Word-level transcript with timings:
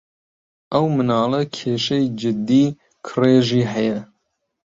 ئەو 0.73 0.85
مناڵە 0.95 1.41
کێشەی 1.55 2.05
جددی 2.19 2.65
کڕێژی 3.07 3.63
ھەیە. 3.73 3.99